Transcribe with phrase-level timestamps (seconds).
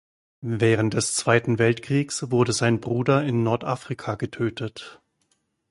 [0.43, 4.99] Während des Zweiten Weltkriegs wurde sein Bruder in Nordafrika getötet.